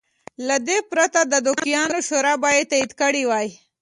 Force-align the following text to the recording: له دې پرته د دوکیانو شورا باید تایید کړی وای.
له 0.47 0.55
دې 0.67 0.77
پرته 0.91 1.21
د 1.31 1.33
دوکیانو 1.47 1.97
شورا 2.07 2.33
باید 2.43 2.69
تایید 2.71 2.91
کړی 3.01 3.23
وای. 3.29 3.47